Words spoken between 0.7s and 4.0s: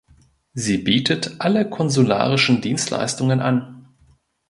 bietet alle konsularischen Dienstleistungen an.